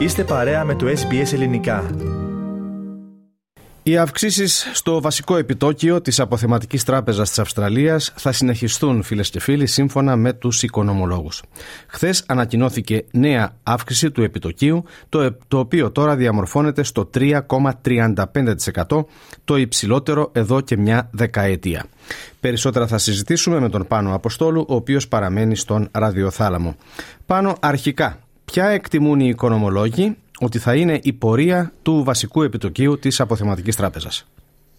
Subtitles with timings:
[0.00, 1.90] Είστε παρέα με το SBS Ελληνικά.
[3.82, 9.66] Οι αυξήσεις στο βασικό επιτόκιο της Αποθεματικής Τράπεζας της Αυστραλίας θα συνεχιστούν, φίλες και φίλοι,
[9.66, 11.42] σύμφωνα με τους οικονομολόγους.
[11.86, 19.04] Χθες ανακοινώθηκε νέα αύξηση του επιτοκίου, το, το οποίο τώρα διαμορφώνεται στο 3,35%,
[19.44, 21.84] το υψηλότερο εδώ και μια δεκαετία.
[22.40, 26.76] Περισσότερα θα συζητήσουμε με τον Πάνο Αποστόλου, ο οποίος παραμένει στον ραδιοθάλαμο.
[27.26, 28.18] Πάνω αρχικά,
[28.50, 34.26] ποια εκτιμούν οι οικονομολόγοι ότι θα είναι η πορεία του βασικού επιτοκίου της αποθεματικής τράπεζας;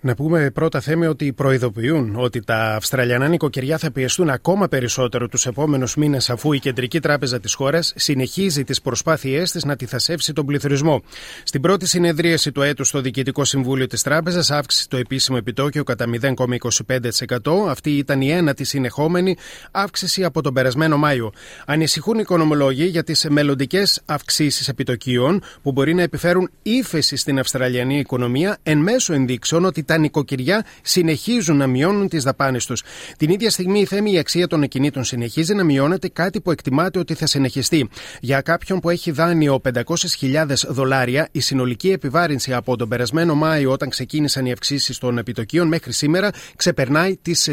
[0.00, 5.46] Να πούμε πρώτα θέμη ότι προειδοποιούν ότι τα Αυστραλιανά νοικοκυριά θα πιεστούν ακόμα περισσότερο τους
[5.46, 10.46] επόμενους μήνες αφού η Κεντρική Τράπεζα της χώρας συνεχίζει τις προσπάθειές της να αντιθασέψει τον
[10.46, 11.02] πληθωρισμό.
[11.42, 16.04] Στην πρώτη συνεδρίαση του έτους στο Διοικητικό Συμβούλιο της Τράπεζας αύξησε το επίσημο επιτόκιο κατά
[16.20, 17.68] 0,25%.
[17.68, 19.36] Αυτή ήταν η ένατη συνεχόμενη
[19.70, 21.32] αύξηση από τον περασμένο Μάιο.
[21.66, 27.98] Ανησυχούν οι οικονομολόγοι για τις μελλοντικές αυξήσεις επιτοκίων που μπορεί να επιφέρουν ύφεση στην Αυστραλιανή
[27.98, 32.82] οικονομία εν μέσω ενδείξεων ότι τα νοικοκυριά συνεχίζουν να μειώνουν τις δαπάνες τους.
[33.16, 36.98] Την ίδια στιγμή η θέμη η αξία των ακινήτων συνεχίζει να μειώνεται, κάτι που εκτιμάται
[36.98, 37.88] ότι θα συνεχιστεί.
[38.20, 43.88] Για κάποιον που έχει δάνειο 500.000 δολάρια, η συνολική επιβάρυνση από τον περασμένο Μάιο, όταν
[43.88, 47.50] ξεκίνησαν οι αυξήσεις των επιτοκίων, μέχρι σήμερα ξεπερνάει τις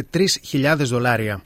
[0.52, 1.42] 3.000 δολάρια.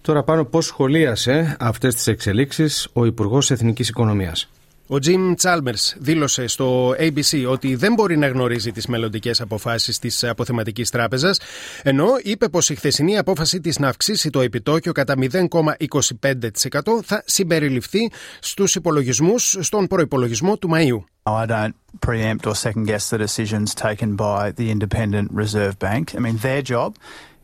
[0.00, 4.50] Τώρα πάνω πώς σχολίασε αυτές τις εξελίξεις ο Υπουργός Εθνικής Οικονομίας;
[4.86, 10.24] Ο Jim Chalmers δήλωσε στο ABC ότι δεν μπορεί να γνωρίζει τις μελλοντικές αποφάσεις της
[10.24, 11.40] αποθεματικής τράπεζας,
[11.82, 18.10] ενώ είπε πως η χθεσινή απόφαση της να αυξήσει το επιτόκιο κατά 0,25% θα συμπεριληφθεί
[18.40, 21.04] στους υπολογισμούς στον προπολογισμό του Μαΐου.
[21.26, 21.74] I don't
[22.06, 26.14] preempt or second guess the decisions taken by the Independent Reserve Bank.
[26.14, 26.90] I mean, their job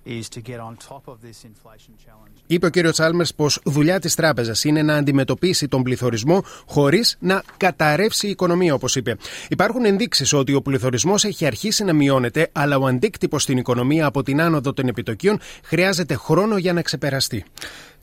[0.07, 2.39] is to get on top of this inflation challenge.
[2.47, 2.91] Είπε ο κ.
[2.91, 8.75] Τσάλμερ πως δουλειά της τράπεζας είναι να αντιμετωπίσει τον πληθωρισμό χωρίς να καταρρεύσει η οικονομία,
[8.75, 9.17] όπως είπε.
[9.49, 14.23] Υπάρχουν ενδείξεις ότι ο πληθωρισμός έχει αρχίσει να μειώνεται, αλλά ο αντίκτυπος στην οικονομία από
[14.23, 17.45] την άνοδο των επιτοκίων χρειάζεται χρόνο για να ξεπεραστεί.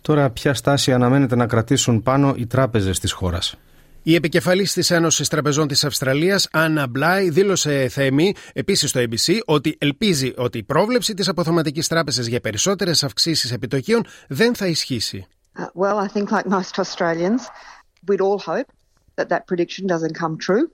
[0.01, 3.57] Τώρα, ποια στάση αναμένεται να κρατήσουν πάνω οι τράπεζες της χώρας;
[4.07, 9.75] Η επικεφαλής της Ένωσης Τραπεζών της Αυστραλίας, Άννα Μπλάι, δήλωσε θέμη επίσης στο ABC ότι
[9.79, 15.27] ελπίζει ότι η πρόβλεψη της αποθεματικής τράπεζας για περισσότερες αυξήσεις επιτοκίων δεν θα ισχύσει.
[15.57, 17.41] Uh, well, I think like most Australians,
[18.07, 18.69] we'd all hope
[19.15, 20.65] that that prediction doesn't come true.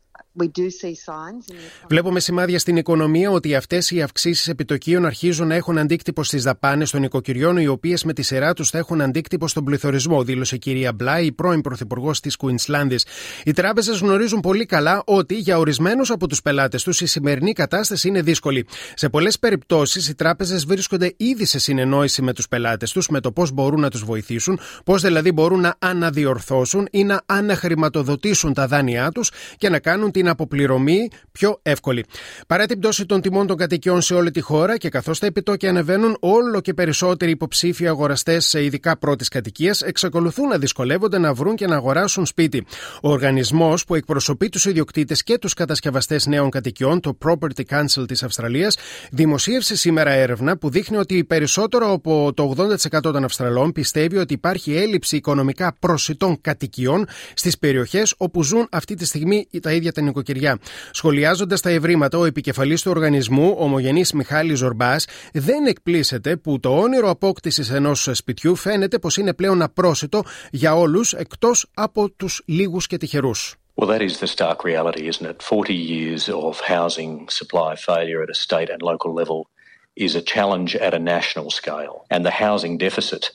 [1.87, 6.91] Βλέπουμε σημάδια στην οικονομία ότι αυτές οι αυξήσεις επιτοκίων αρχίζουν να έχουν αντίκτυπο στις δαπάνες
[6.91, 10.59] των οικοκυριών, οι οποίες με τη σειρά τους θα έχουν αντίκτυπο στον πληθωρισμό, δήλωσε η
[10.59, 13.05] κυρία Μπλάι, η πρώην πρωθυπουργός της Κουινσλάνδης.
[13.43, 18.07] Οι τράπεζες γνωρίζουν πολύ καλά ότι για ορισμένους από τους πελάτες τους η σημερινή κατάσταση
[18.07, 18.65] είναι δύσκολη.
[18.93, 23.31] Σε πολλές περιπτώσεις οι τράπεζες βρίσκονται ήδη σε συνεννόηση με τους πελάτες τους με το
[23.31, 29.11] πώς μπορούν να τους βοηθήσουν, πώς δηλαδή μπορούν να αναδιορθώσουν ή να αναχρηματοδοτήσουν τα δάνειά
[29.11, 32.05] τους και να κάνουν την αποπληρωμή πιο εύκολη.
[32.47, 35.69] Παρά την πτώση των τιμών των κατοικιών σε όλη τη χώρα και καθώς τα επιτόκια
[35.69, 41.55] ανεβαίνουν, όλο και περισσότεροι υποψήφοι αγοραστές σε ειδικά πρώτης κατοικίας εξακολουθούν να δυσκολεύονται να βρουν
[41.55, 42.65] και να αγοράσουν σπίτι.
[43.01, 48.23] Ο οργανισμός που εκπροσωπεί τους ιδιοκτήτες και τους κατασκευαστές νέων κατοικιών, το Property Council της
[48.23, 48.77] Αυστραλίας,
[49.11, 54.75] δημοσίευσε σήμερα έρευνα που δείχνει ότι περισσότερο από το 80% των Αυστραλών πιστεύει ότι υπάρχει
[54.75, 60.59] έλλειψη οικονομικά προσιτών κατοικιών στις περιοχές όπου ζουν αυτή τη στιγμή τα ίδια τα νοικοκυριά.
[60.91, 66.77] Σχολιάζοντας τα ευρήματα, ο επικεφαλής του οργανισμού, ο ομογενής Μιχάλης Ζορμπάς, δεν εκπλήσεται που το
[66.79, 72.87] όνειρο απόκτησης ενός σπιτιού φαίνεται πως είναι πλέον απρόσιτο για όλους εκτός από τους λίγους
[72.87, 73.55] και τυχερούς.
[73.75, 75.41] Well, that is the stark reality, isn't it?
[75.41, 79.47] 40 years of housing supply failure at a state and local level
[79.95, 82.05] is a challenge at a national scale.
[82.11, 83.31] And the housing deficit,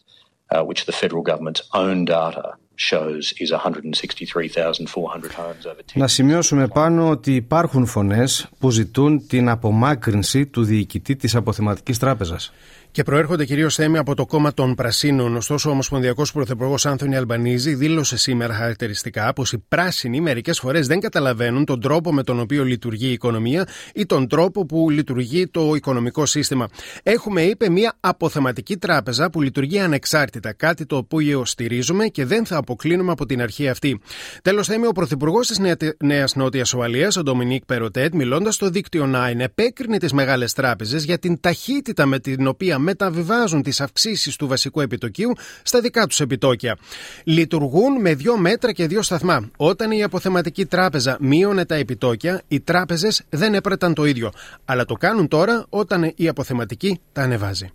[0.50, 2.58] uh, which the federal government's own data
[5.94, 12.52] να σημειώσουμε πάνω ότι υπάρχουν φωνές που ζητούν την απομάκρυνση του διοικητή της αποθεματικής τράπεζας
[12.98, 15.36] και προέρχονται κυρίως θέμη από το κόμμα των Πρασίνων.
[15.36, 21.00] Ωστόσο, ο Ομοσπονδιακός Πρωθυπουργός Άνθονι Αλμπανίζη δήλωσε σήμερα χαρακτηριστικά πως οι πράσινοι μερικές φορές δεν
[21.00, 25.74] καταλαβαίνουν τον τρόπο με τον οποίο λειτουργεί η οικονομία ή τον τρόπο που λειτουργεί το
[25.74, 26.68] οικονομικό σύστημα.
[27.02, 32.56] Έχουμε, είπε, μια αποθεματική τράπεζα που λειτουργεί ανεξάρτητα, κάτι το οποίο στηρίζουμε και δεν θα
[32.56, 34.00] αποκλίνουμε από την αρχή αυτή.
[34.42, 35.58] Τέλος, θέμη, ο Πρωθυπουργός της
[35.98, 41.18] Νέα Νότιας Ουαλίας, ο Ντομινίκ Περοτέτ, μιλώντας στο δίκτυο 9, επέκρινε τις μεγάλες τράπεζες για
[41.18, 45.32] την ταχύτητα με την οποία μεταβιβάζουν τις αυξήσεις του βασικού επιτοκίου
[45.62, 46.76] στα δικά τους επιτόκια.
[47.24, 49.50] Λειτουργούν με δύο μέτρα και δύο σταθμά.
[49.56, 54.30] Όταν η αποθεματική τράπεζα μείωνε τα επιτόκια, οι τράπεζες δεν έπρεπε το ίδιο.
[54.64, 57.70] Αλλά το κάνουν τώρα όταν η αποθεματική τα ανεβάζει.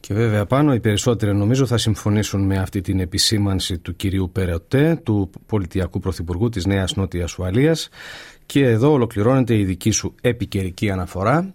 [0.00, 5.00] Και βέβαια πάνω οι περισσότεροι νομίζω θα συμφωνήσουν με αυτή την επισήμανση του κυρίου Περαιοτέ,
[5.02, 7.88] του πολιτιακού πρωθυπουργού της Νέας Νότιας Ουαλίας
[8.46, 11.54] και εδώ ολοκληρώνεται η δική σου επικαιρική αναφορά.